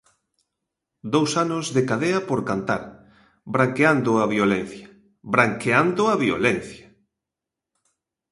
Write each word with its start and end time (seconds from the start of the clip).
Dous 1.13 1.31
anos 1.43 1.65
de 1.75 1.81
cadea 1.89 2.19
por 2.29 2.39
cantar, 2.49 2.83
branqueando 3.53 4.11
a 4.23 4.25
violencia, 4.35 4.87
¡branqueando 5.33 6.03
a 6.13 6.15
violencia! 6.25 6.87